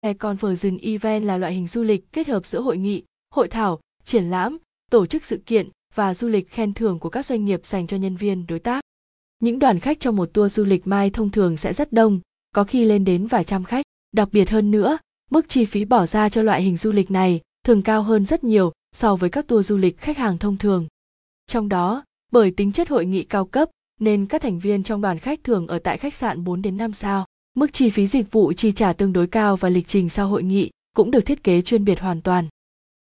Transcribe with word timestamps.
E-Conference 0.00 0.78
Event 0.82 1.24
là 1.24 1.38
loại 1.38 1.52
hình 1.52 1.66
du 1.66 1.82
lịch 1.82 2.12
kết 2.12 2.28
hợp 2.28 2.46
giữa 2.46 2.60
hội 2.60 2.78
nghị, 2.78 3.02
hội 3.34 3.48
thảo, 3.48 3.80
triển 4.04 4.24
lãm, 4.24 4.58
tổ 4.90 5.06
chức 5.06 5.24
sự 5.24 5.42
kiện 5.46 5.68
và 5.94 6.14
du 6.14 6.28
lịch 6.28 6.50
khen 6.50 6.74
thưởng 6.74 6.98
của 6.98 7.10
các 7.10 7.26
doanh 7.26 7.44
nghiệp 7.44 7.66
dành 7.66 7.86
cho 7.86 7.96
nhân 7.96 8.16
viên 8.16 8.46
đối 8.46 8.58
tác. 8.58 8.80
Những 9.40 9.58
đoàn 9.58 9.80
khách 9.80 10.00
trong 10.00 10.16
một 10.16 10.30
tour 10.32 10.52
du 10.52 10.64
lịch 10.64 10.86
mai 10.86 11.10
thông 11.10 11.30
thường 11.30 11.56
sẽ 11.56 11.72
rất 11.72 11.92
đông, 11.92 12.20
có 12.54 12.64
khi 12.64 12.84
lên 12.84 13.04
đến 13.04 13.26
vài 13.26 13.44
trăm 13.44 13.64
khách. 13.64 13.84
Đặc 14.12 14.28
biệt 14.32 14.50
hơn 14.50 14.70
nữa, 14.70 14.98
mức 15.30 15.48
chi 15.48 15.64
phí 15.64 15.84
bỏ 15.84 16.06
ra 16.06 16.28
cho 16.28 16.42
loại 16.42 16.62
hình 16.62 16.76
du 16.76 16.92
lịch 16.92 17.10
này 17.10 17.40
thường 17.64 17.82
cao 17.82 18.02
hơn 18.02 18.26
rất 18.26 18.44
nhiều 18.44 18.72
so 18.92 19.16
với 19.16 19.30
các 19.30 19.46
tour 19.46 19.66
du 19.66 19.76
lịch 19.76 19.98
khách 19.98 20.18
hàng 20.18 20.38
thông 20.38 20.56
thường. 20.56 20.86
Trong 21.46 21.68
đó, 21.68 22.04
bởi 22.32 22.50
tính 22.50 22.72
chất 22.72 22.88
hội 22.88 23.06
nghị 23.06 23.24
cao 23.24 23.44
cấp 23.44 23.70
nên 24.00 24.26
các 24.26 24.42
thành 24.42 24.58
viên 24.58 24.82
trong 24.82 25.00
đoàn 25.00 25.18
khách 25.18 25.44
thường 25.44 25.66
ở 25.66 25.78
tại 25.78 25.98
khách 25.98 26.14
sạn 26.14 26.44
4 26.44 26.62
đến 26.62 26.76
5 26.76 26.92
sao. 26.92 27.26
Mức 27.58 27.72
chi 27.72 27.90
phí 27.90 28.06
dịch 28.06 28.32
vụ 28.32 28.52
chi 28.52 28.72
trả 28.72 28.92
tương 28.92 29.12
đối 29.12 29.26
cao 29.26 29.56
và 29.56 29.68
lịch 29.68 29.86
trình 29.86 30.08
sau 30.08 30.28
hội 30.28 30.42
nghị 30.42 30.70
cũng 30.96 31.10
được 31.10 31.20
thiết 31.20 31.44
kế 31.44 31.62
chuyên 31.62 31.84
biệt 31.84 32.00
hoàn 32.00 32.20
toàn. 32.20 32.48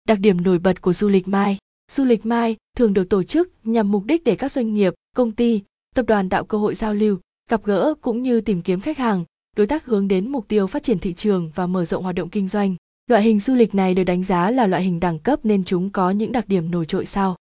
Đặc 0.08 0.18
điểm 0.18 0.42
nổi 0.42 0.58
bật 0.58 0.82
của 0.82 0.92
du 0.92 1.08
lịch 1.08 1.28
Mai 1.28 1.58
Du 1.92 2.04
lịch 2.04 2.26
Mai 2.26 2.56
thường 2.76 2.94
được 2.94 3.08
tổ 3.08 3.22
chức 3.22 3.52
nhằm 3.64 3.92
mục 3.92 4.04
đích 4.04 4.24
để 4.24 4.36
các 4.36 4.52
doanh 4.52 4.74
nghiệp, 4.74 4.94
công 5.16 5.32
ty, 5.32 5.62
tập 5.94 6.04
đoàn 6.08 6.28
tạo 6.28 6.44
cơ 6.44 6.58
hội 6.58 6.74
giao 6.74 6.94
lưu, 6.94 7.18
gặp 7.50 7.64
gỡ 7.64 7.94
cũng 8.00 8.22
như 8.22 8.40
tìm 8.40 8.62
kiếm 8.62 8.80
khách 8.80 8.98
hàng, 8.98 9.24
đối 9.56 9.66
tác 9.66 9.84
hướng 9.84 10.08
đến 10.08 10.28
mục 10.28 10.48
tiêu 10.48 10.66
phát 10.66 10.82
triển 10.82 10.98
thị 10.98 11.14
trường 11.14 11.50
và 11.54 11.66
mở 11.66 11.84
rộng 11.84 12.02
hoạt 12.02 12.14
động 12.14 12.28
kinh 12.28 12.48
doanh. 12.48 12.76
Loại 13.06 13.22
hình 13.22 13.40
du 13.40 13.54
lịch 13.54 13.74
này 13.74 13.94
được 13.94 14.04
đánh 14.04 14.24
giá 14.24 14.50
là 14.50 14.66
loại 14.66 14.82
hình 14.82 15.00
đẳng 15.00 15.18
cấp 15.18 15.40
nên 15.42 15.64
chúng 15.64 15.90
có 15.90 16.10
những 16.10 16.32
đặc 16.32 16.48
điểm 16.48 16.70
nổi 16.70 16.86
trội 16.86 17.06
sau. 17.06 17.36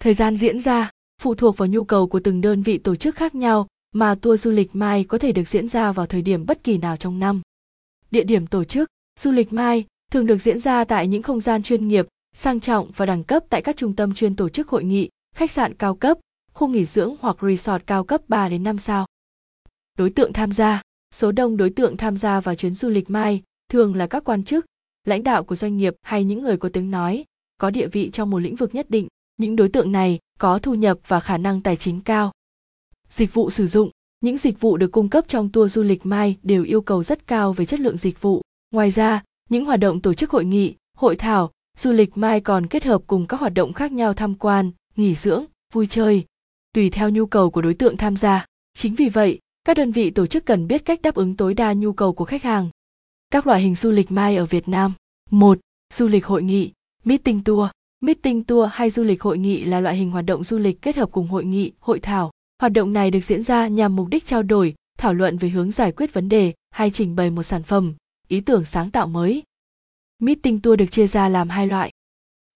Thời 0.00 0.14
gian 0.14 0.36
diễn 0.36 0.60
ra 0.60 0.90
phụ 1.22 1.34
thuộc 1.34 1.56
vào 1.56 1.68
nhu 1.68 1.84
cầu 1.84 2.06
của 2.06 2.20
từng 2.20 2.40
đơn 2.40 2.62
vị 2.62 2.78
tổ 2.78 2.96
chức 2.96 3.16
khác 3.16 3.34
nhau 3.34 3.66
mà 3.92 4.14
tour 4.14 4.42
du 4.42 4.50
lịch 4.50 4.70
Mai 4.72 5.04
có 5.04 5.18
thể 5.18 5.32
được 5.32 5.48
diễn 5.48 5.68
ra 5.68 5.92
vào 5.92 6.06
thời 6.06 6.22
điểm 6.22 6.46
bất 6.46 6.64
kỳ 6.64 6.78
nào 6.78 6.96
trong 6.96 7.18
năm. 7.18 7.40
Địa 8.10 8.24
điểm 8.24 8.46
tổ 8.46 8.64
chức 8.64 8.88
Du 9.20 9.30
lịch 9.30 9.52
Mai 9.52 9.86
thường 10.10 10.26
được 10.26 10.38
diễn 10.38 10.58
ra 10.58 10.84
tại 10.84 11.06
những 11.06 11.22
không 11.22 11.40
gian 11.40 11.62
chuyên 11.62 11.88
nghiệp, 11.88 12.06
sang 12.34 12.60
trọng 12.60 12.90
và 12.96 13.06
đẳng 13.06 13.24
cấp 13.24 13.44
tại 13.50 13.62
các 13.62 13.76
trung 13.76 13.96
tâm 13.96 14.14
chuyên 14.14 14.36
tổ 14.36 14.48
chức 14.48 14.68
hội 14.68 14.84
nghị, 14.84 15.08
khách 15.34 15.50
sạn 15.50 15.74
cao 15.74 15.94
cấp, 15.94 16.18
khu 16.52 16.68
nghỉ 16.68 16.84
dưỡng 16.84 17.16
hoặc 17.20 17.36
resort 17.42 17.82
cao 17.86 18.04
cấp 18.04 18.20
3 18.28 18.48
đến 18.48 18.62
5 18.62 18.78
sao. 18.78 19.06
Đối 19.98 20.10
tượng 20.10 20.32
tham 20.32 20.52
gia 20.52 20.82
Số 21.14 21.32
đông 21.32 21.56
đối 21.56 21.70
tượng 21.70 21.96
tham 21.96 22.16
gia 22.16 22.40
vào 22.40 22.54
chuyến 22.54 22.74
du 22.74 22.88
lịch 22.88 23.10
Mai 23.10 23.42
thường 23.70 23.94
là 23.94 24.06
các 24.06 24.24
quan 24.24 24.44
chức, 24.44 24.66
lãnh 25.04 25.22
đạo 25.22 25.44
của 25.44 25.56
doanh 25.56 25.76
nghiệp 25.76 25.94
hay 26.02 26.24
những 26.24 26.42
người 26.42 26.56
có 26.56 26.68
tiếng 26.72 26.90
nói, 26.90 27.24
có 27.58 27.70
địa 27.70 27.86
vị 27.86 28.10
trong 28.12 28.30
một 28.30 28.38
lĩnh 28.38 28.56
vực 28.56 28.74
nhất 28.74 28.90
định. 28.90 29.08
Những 29.36 29.56
đối 29.56 29.68
tượng 29.68 29.92
này 29.92 30.18
có 30.38 30.58
thu 30.58 30.74
nhập 30.74 30.98
và 31.06 31.20
khả 31.20 31.38
năng 31.38 31.62
tài 31.62 31.76
chính 31.76 32.00
cao. 32.00 32.32
Dịch 33.08 33.34
vụ 33.34 33.50
sử 33.50 33.66
dụng 33.66 33.90
những 34.20 34.38
dịch 34.38 34.60
vụ 34.60 34.76
được 34.76 34.92
cung 34.92 35.08
cấp 35.08 35.24
trong 35.28 35.48
tour 35.52 35.72
du 35.72 35.82
lịch 35.82 36.06
Mai 36.06 36.36
đều 36.42 36.64
yêu 36.64 36.80
cầu 36.80 37.02
rất 37.02 37.26
cao 37.26 37.52
về 37.52 37.64
chất 37.64 37.80
lượng 37.80 37.96
dịch 37.96 38.20
vụ. 38.20 38.42
Ngoài 38.70 38.90
ra, 38.90 39.22
những 39.50 39.64
hoạt 39.64 39.80
động 39.80 40.00
tổ 40.00 40.14
chức 40.14 40.30
hội 40.30 40.44
nghị, 40.44 40.74
hội 40.96 41.16
thảo, 41.16 41.50
du 41.78 41.92
lịch 41.92 42.16
Mai 42.16 42.40
còn 42.40 42.66
kết 42.66 42.84
hợp 42.84 43.02
cùng 43.06 43.26
các 43.26 43.40
hoạt 43.40 43.54
động 43.54 43.72
khác 43.72 43.92
nhau 43.92 44.14
tham 44.14 44.34
quan, 44.34 44.70
nghỉ 44.96 45.14
dưỡng, 45.14 45.44
vui 45.72 45.86
chơi, 45.86 46.24
tùy 46.72 46.90
theo 46.90 47.10
nhu 47.10 47.26
cầu 47.26 47.50
của 47.50 47.62
đối 47.62 47.74
tượng 47.74 47.96
tham 47.96 48.16
gia. 48.16 48.46
Chính 48.74 48.94
vì 48.94 49.08
vậy, 49.08 49.38
các 49.64 49.76
đơn 49.76 49.90
vị 49.90 50.10
tổ 50.10 50.26
chức 50.26 50.46
cần 50.46 50.68
biết 50.68 50.84
cách 50.84 51.02
đáp 51.02 51.14
ứng 51.14 51.36
tối 51.36 51.54
đa 51.54 51.72
nhu 51.72 51.92
cầu 51.92 52.12
của 52.12 52.24
khách 52.24 52.42
hàng. 52.42 52.70
Các 53.30 53.46
loại 53.46 53.60
hình 53.60 53.74
du 53.74 53.90
lịch 53.90 54.12
Mai 54.12 54.36
ở 54.36 54.46
Việt 54.46 54.68
Nam. 54.68 54.92
1. 55.30 55.58
Du 55.94 56.06
lịch 56.06 56.26
hội 56.26 56.42
nghị, 56.42 56.72
meeting 57.04 57.44
tour. 57.44 57.68
Meeting 58.00 58.44
tour 58.44 58.68
hay 58.72 58.90
du 58.90 59.02
lịch 59.02 59.22
hội 59.22 59.38
nghị 59.38 59.64
là 59.64 59.80
loại 59.80 59.96
hình 59.96 60.10
hoạt 60.10 60.24
động 60.24 60.44
du 60.44 60.58
lịch 60.58 60.82
kết 60.82 60.96
hợp 60.96 61.12
cùng 61.12 61.26
hội 61.26 61.44
nghị, 61.44 61.72
hội 61.80 62.00
thảo. 62.00 62.30
Hoạt 62.62 62.72
động 62.72 62.92
này 62.92 63.10
được 63.10 63.20
diễn 63.20 63.42
ra 63.42 63.68
nhằm 63.68 63.96
mục 63.96 64.08
đích 64.08 64.26
trao 64.26 64.42
đổi, 64.42 64.74
thảo 64.98 65.14
luận 65.14 65.38
về 65.38 65.48
hướng 65.48 65.70
giải 65.70 65.92
quyết 65.92 66.12
vấn 66.12 66.28
đề 66.28 66.52
hay 66.70 66.90
trình 66.90 67.16
bày 67.16 67.30
một 67.30 67.42
sản 67.42 67.62
phẩm, 67.62 67.94
ý 68.28 68.40
tưởng 68.40 68.64
sáng 68.64 68.90
tạo 68.90 69.06
mới. 69.06 69.42
Meeting 70.18 70.60
tour 70.60 70.78
được 70.78 70.86
chia 70.90 71.06
ra 71.06 71.28
làm 71.28 71.48
hai 71.48 71.66
loại. 71.66 71.90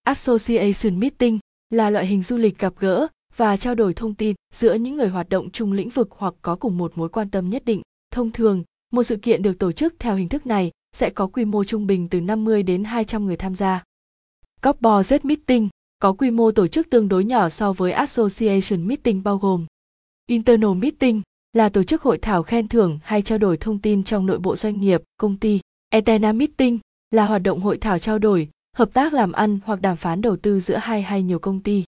Association 0.04 1.00
Meeting 1.00 1.38
là 1.70 1.90
loại 1.90 2.06
hình 2.06 2.22
du 2.22 2.36
lịch 2.36 2.58
gặp 2.58 2.74
gỡ 2.78 3.06
và 3.36 3.56
trao 3.56 3.74
đổi 3.74 3.94
thông 3.94 4.14
tin 4.14 4.36
giữa 4.54 4.74
những 4.74 4.96
người 4.96 5.08
hoạt 5.08 5.28
động 5.28 5.50
chung 5.50 5.72
lĩnh 5.72 5.88
vực 5.88 6.08
hoặc 6.10 6.34
có 6.42 6.56
cùng 6.56 6.78
một 6.78 6.92
mối 6.98 7.08
quan 7.08 7.30
tâm 7.30 7.50
nhất 7.50 7.64
định. 7.64 7.82
Thông 8.10 8.30
thường, 8.30 8.62
một 8.92 9.02
sự 9.02 9.16
kiện 9.16 9.42
được 9.42 9.58
tổ 9.58 9.72
chức 9.72 9.94
theo 9.98 10.16
hình 10.16 10.28
thức 10.28 10.46
này 10.46 10.70
sẽ 10.96 11.10
có 11.10 11.26
quy 11.26 11.44
mô 11.44 11.64
trung 11.64 11.86
bình 11.86 12.08
từ 12.08 12.20
50 12.20 12.62
đến 12.62 12.84
200 12.84 13.26
người 13.26 13.36
tham 13.36 13.54
gia. 13.54 13.84
Corporate 14.62 15.20
Meeting 15.22 15.68
có 15.98 16.12
quy 16.12 16.30
mô 16.30 16.50
tổ 16.50 16.66
chức 16.66 16.90
tương 16.90 17.08
đối 17.08 17.24
nhỏ 17.24 17.48
so 17.48 17.72
với 17.72 17.92
Association 17.92 18.86
Meeting 18.86 19.22
bao 19.22 19.38
gồm 19.38 19.66
Internal 20.26 20.74
Meeting 20.74 21.22
là 21.52 21.68
tổ 21.68 21.82
chức 21.82 22.02
hội 22.02 22.18
thảo 22.18 22.42
khen 22.42 22.68
thưởng 22.68 22.98
hay 23.02 23.22
trao 23.22 23.38
đổi 23.38 23.56
thông 23.56 23.78
tin 23.78 24.04
trong 24.04 24.26
nội 24.26 24.38
bộ 24.38 24.56
doanh 24.56 24.80
nghiệp, 24.80 25.02
công 25.16 25.36
ty. 25.36 25.60
Etena 25.88 26.32
Meeting 26.32 26.78
là 27.10 27.26
hoạt 27.26 27.42
động 27.42 27.60
hội 27.60 27.78
thảo 27.78 27.98
trao 27.98 28.18
đổi, 28.18 28.48
hợp 28.76 28.92
tác 28.92 29.12
làm 29.12 29.32
ăn 29.32 29.58
hoặc 29.64 29.80
đàm 29.80 29.96
phán 29.96 30.22
đầu 30.22 30.36
tư 30.36 30.60
giữa 30.60 30.76
hai 30.76 31.02
hay 31.02 31.22
nhiều 31.22 31.38
công 31.38 31.60
ty. 31.60 31.84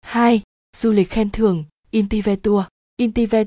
2. 0.00 0.42
Du 0.76 0.92
lịch 0.92 1.10
khen 1.10 1.30
thưởng, 1.30 1.64
Intive 1.90 2.36
Tour. 2.36 2.64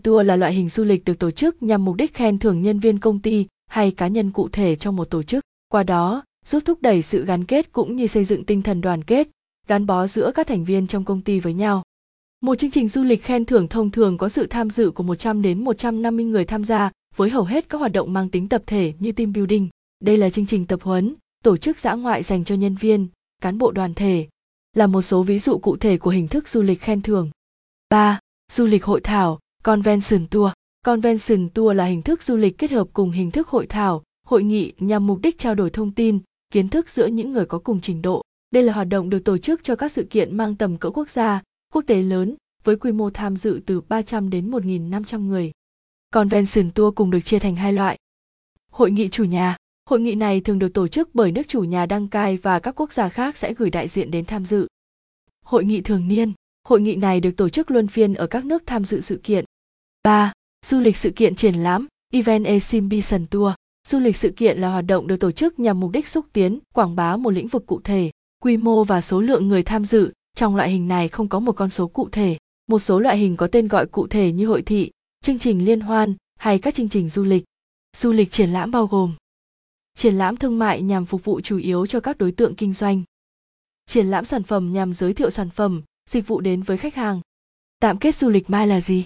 Tour 0.04 0.26
là 0.26 0.36
loại 0.36 0.54
hình 0.54 0.70
du 0.70 0.84
lịch 0.84 1.06
được 1.06 1.20
tổ 1.20 1.32
chức 1.32 1.64
nhằm 1.64 1.86
mục 1.86 1.96
đích 1.96 2.14
khen 2.14 2.40
thưởng 2.40 2.62
nhân 2.62 2.80
viên 2.80 3.00
công 3.00 3.20
ty 3.20 3.48
hay 3.68 3.92
cá 3.92 4.08
nhân 4.08 4.32
cụ 4.32 4.50
thể 4.50 4.76
trong 4.76 4.96
một 4.96 5.10
tổ 5.10 5.24
chức. 5.24 5.44
Qua 5.70 5.84
đó, 5.84 6.24
giúp 6.46 6.64
thúc 6.66 6.82
đẩy 6.82 7.02
sự 7.02 7.26
gắn 7.26 7.46
kết 7.46 7.72
cũng 7.72 7.96
như 7.96 8.08
xây 8.08 8.26
dựng 8.26 8.46
tinh 8.46 8.62
thần 8.62 8.82
đoàn 8.82 9.04
kết, 9.04 9.28
gắn 9.68 9.86
bó 9.86 10.08
giữa 10.08 10.32
các 10.36 10.48
thành 10.48 10.66
viên 10.66 10.88
trong 10.88 11.04
công 11.04 11.22
ty 11.22 11.40
với 11.40 11.54
nhau. 11.54 11.84
Một 12.44 12.56
chương 12.56 12.72
trình 12.72 12.88
du 12.88 13.04
lịch 13.04 13.24
khen 13.24 13.46
thưởng 13.46 13.68
thông 13.68 13.92
thường 13.92 14.18
có 14.18 14.30
sự 14.30 14.48
tham 14.48 14.70
dự 14.70 14.92
của 14.92 15.04
100 15.04 15.42
đến 15.42 15.64
150 15.64 16.26
người 16.26 16.46
tham 16.46 16.64
gia, 16.64 16.92
với 17.16 17.30
hầu 17.30 17.44
hết 17.44 17.70
các 17.70 17.78
hoạt 17.78 17.92
động 17.92 18.14
mang 18.14 18.30
tính 18.30 18.48
tập 18.48 18.64
thể 18.66 18.94
như 19.00 19.12
team 19.12 19.34
building. 19.34 19.70
Đây 20.00 20.18
là 20.18 20.30
chương 20.30 20.46
trình 20.46 20.66
tập 20.66 20.80
huấn, 20.84 21.16
tổ 21.44 21.58
chức 21.58 21.80
dã 21.80 21.94
ngoại 21.94 22.24
dành 22.24 22.44
cho 22.44 22.56
nhân 22.56 22.76
viên, 22.76 23.08
cán 23.42 23.58
bộ 23.58 23.72
đoàn 23.72 23.94
thể, 23.94 24.28
là 24.74 24.88
một 24.88 25.02
số 25.02 25.24
ví 25.24 25.40
dụ 25.40 25.58
cụ 25.58 25.78
thể 25.78 25.98
của 25.98 26.10
hình 26.10 26.28
thức 26.28 26.48
du 26.48 26.62
lịch 26.62 26.82
khen 26.82 27.02
thưởng. 27.02 27.30
3. 27.90 28.20
Du 28.52 28.66
lịch 28.66 28.84
hội 28.84 29.02
thảo, 29.02 29.40
convention 29.64 30.28
tour. 30.32 30.52
Convention 30.86 31.50
tour 31.50 31.78
là 31.78 31.86
hình 31.86 32.02
thức 32.02 32.24
du 32.24 32.36
lịch 32.36 32.58
kết 32.58 32.72
hợp 32.72 32.88
cùng 32.94 33.12
hình 33.12 33.32
thức 33.32 33.48
hội 33.48 33.68
thảo, 33.68 34.04
hội 34.28 34.44
nghị 34.44 34.74
nhằm 34.80 35.08
mục 35.08 35.20
đích 35.22 35.38
trao 35.38 35.56
đổi 35.56 35.70
thông 35.70 35.92
tin, 35.92 36.20
kiến 36.52 36.70
thức 36.70 36.90
giữa 36.90 37.08
những 37.08 37.32
người 37.32 37.46
có 37.46 37.60
cùng 37.60 37.82
trình 37.82 38.02
độ. 38.02 38.22
Đây 38.52 38.64
là 38.64 38.74
hoạt 38.74 38.88
động 38.88 39.10
được 39.10 39.20
tổ 39.26 39.38
chức 39.38 39.64
cho 39.64 39.76
các 39.76 39.92
sự 39.92 40.04
kiện 40.04 40.38
mang 40.38 40.56
tầm 40.56 40.78
cỡ 40.78 40.90
quốc 40.90 41.10
gia, 41.10 41.42
quốc 41.74 41.84
tế 41.88 42.02
lớn 42.02 42.36
với 42.64 42.76
quy 42.76 42.92
mô 42.92 43.10
tham 43.10 43.38
dự 43.38 43.62
từ 43.66 43.82
300 43.82 44.30
đến 44.30 44.52
1.500 44.52 45.20
người. 45.28 45.52
Convention 46.12 46.72
tour 46.72 46.96
cùng 46.96 47.12
được 47.12 47.20
chia 47.20 47.40
thành 47.40 47.56
hai 47.56 47.74
loại. 47.74 47.98
Hội 48.72 48.92
nghị 48.92 49.10
chủ 49.10 49.24
nhà. 49.24 49.58
Hội 49.90 50.00
nghị 50.00 50.16
này 50.16 50.42
thường 50.42 50.60
được 50.60 50.74
tổ 50.74 50.88
chức 50.88 51.10
bởi 51.14 51.32
nước 51.32 51.42
chủ 51.48 51.62
nhà 51.62 51.86
đăng 51.86 52.08
cai 52.08 52.38
và 52.38 52.60
các 52.60 52.76
quốc 52.76 52.94
gia 52.94 53.10
khác 53.10 53.38
sẽ 53.38 53.54
gửi 53.54 53.70
đại 53.70 53.88
diện 53.88 54.12
đến 54.12 54.26
tham 54.26 54.46
dự. 54.46 54.68
Hội 55.46 55.66
nghị 55.66 55.82
thường 55.82 56.08
niên. 56.08 56.34
Hội 56.68 56.82
nghị 56.82 56.96
này 56.96 57.20
được 57.20 57.32
tổ 57.38 57.50
chức 57.50 57.72
luân 57.72 57.88
phiên 57.88 58.14
ở 58.14 58.28
các 58.28 58.46
nước 58.46 58.64
tham 58.66 58.86
dự 58.86 59.02
sự 59.02 59.20
kiện. 59.24 59.46
3. 60.04 60.34
Du 60.66 60.80
lịch 60.80 60.98
sự 60.98 61.10
kiện 61.10 61.36
triển 61.36 61.56
lãm, 61.56 61.88
Event 62.12 62.46
Exhibition 62.46 63.26
Tour. 63.28 63.54
Du 63.88 64.00
lịch 64.00 64.16
sự 64.16 64.34
kiện 64.36 64.58
là 64.58 64.72
hoạt 64.72 64.86
động 64.86 65.08
được 65.08 65.20
tổ 65.20 65.32
chức 65.32 65.60
nhằm 65.60 65.80
mục 65.80 65.92
đích 65.92 66.08
xúc 66.08 66.26
tiến, 66.34 66.60
quảng 66.74 66.96
bá 66.96 67.18
một 67.18 67.30
lĩnh 67.30 67.48
vực 67.48 67.66
cụ 67.66 67.82
thể. 67.84 68.12
Quy 68.44 68.58
mô 68.58 68.84
và 68.84 69.02
số 69.02 69.22
lượng 69.22 69.48
người 69.48 69.64
tham 69.64 69.86
dự 69.86 70.12
trong 70.38 70.56
loại 70.56 70.70
hình 70.70 70.88
này 70.88 71.08
không 71.08 71.30
có 71.30 71.40
một 71.40 71.52
con 71.56 71.70
số 71.70 71.88
cụ 71.88 72.10
thể. 72.12 72.38
Một 72.68 72.80
số 72.80 73.00
loại 73.00 73.18
hình 73.18 73.38
có 73.38 73.48
tên 73.48 73.68
gọi 73.68 73.86
cụ 73.86 74.08
thể 74.08 74.32
như 74.32 74.48
hội 74.48 74.62
thị, 74.62 74.92
chương 75.22 75.40
trình 75.40 75.66
liên 75.66 75.80
hoan 75.80 76.16
hay 76.36 76.60
các 76.60 76.74
chương 76.74 76.90
trình 76.90 77.10
du 77.10 77.24
lịch. 77.24 77.44
Du 77.98 78.12
lịch 78.12 78.32
triển 78.32 78.50
lãm 78.50 78.72
bao 78.72 78.88
gồm 78.88 79.14
triển 79.98 80.16
lãm 80.16 80.38
thương 80.38 80.60
mại 80.60 80.82
nhằm 80.82 81.06
phục 81.06 81.24
vụ 81.24 81.42
chủ 81.42 81.58
yếu 81.58 81.86
cho 81.86 82.00
các 82.00 82.18
đối 82.18 82.32
tượng 82.32 82.56
kinh 82.56 82.74
doanh. 82.74 83.04
Triển 83.86 84.08
lãm 84.08 84.26
sản 84.26 84.44
phẩm 84.44 84.74
nhằm 84.74 84.94
giới 84.94 85.14
thiệu 85.14 85.30
sản 85.30 85.50
phẩm, 85.50 85.82
dịch 86.10 86.28
vụ 86.28 86.42
đến 86.42 86.62
với 86.62 86.78
khách 86.78 86.96
hàng. 86.96 87.22
Tạm 87.80 87.98
kết 87.98 88.16
du 88.16 88.30
lịch 88.30 88.50
Mai 88.50 88.68
là 88.68 88.82
gì? 88.82 89.04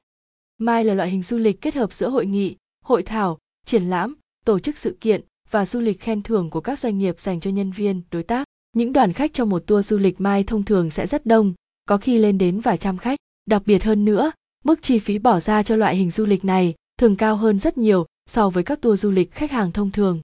Mai 0.57 0.83
là 0.83 0.93
loại 0.93 1.09
hình 1.09 1.23
du 1.23 1.37
lịch 1.37 1.61
kết 1.61 1.75
hợp 1.75 1.93
giữa 1.93 2.09
hội 2.09 2.25
nghị, 2.25 2.55
hội 2.85 3.03
thảo, 3.03 3.37
triển 3.65 3.83
lãm, 3.83 4.15
tổ 4.45 4.59
chức 4.59 4.77
sự 4.77 4.97
kiện 5.01 5.21
và 5.49 5.65
du 5.65 5.79
lịch 5.79 6.01
khen 6.01 6.21
thưởng 6.21 6.49
của 6.49 6.61
các 6.61 6.79
doanh 6.79 6.97
nghiệp 6.97 7.21
dành 7.21 7.39
cho 7.39 7.49
nhân 7.49 7.71
viên, 7.71 8.01
đối 8.11 8.23
tác. 8.23 8.46
Những 8.77 8.93
đoàn 8.93 9.13
khách 9.13 9.33
trong 9.33 9.49
một 9.49 9.63
tour 9.67 9.87
du 9.87 9.97
lịch 9.97 10.21
Mai 10.21 10.43
thông 10.43 10.63
thường 10.63 10.89
sẽ 10.89 11.07
rất 11.07 11.25
đông, 11.25 11.53
có 11.85 11.97
khi 11.97 12.17
lên 12.17 12.37
đến 12.37 12.59
vài 12.59 12.77
trăm 12.77 12.97
khách. 12.97 13.19
Đặc 13.45 13.61
biệt 13.65 13.83
hơn 13.83 14.05
nữa, 14.05 14.31
mức 14.65 14.81
chi 14.81 14.99
phí 14.99 15.19
bỏ 15.19 15.39
ra 15.39 15.63
cho 15.63 15.75
loại 15.75 15.95
hình 15.95 16.11
du 16.11 16.25
lịch 16.25 16.45
này 16.45 16.75
thường 16.99 17.15
cao 17.15 17.35
hơn 17.35 17.59
rất 17.59 17.77
nhiều 17.77 18.05
so 18.29 18.49
với 18.49 18.63
các 18.63 18.81
tour 18.81 19.01
du 19.01 19.11
lịch 19.11 19.31
khách 19.31 19.51
hàng 19.51 19.71
thông 19.71 19.91
thường. 19.91 20.21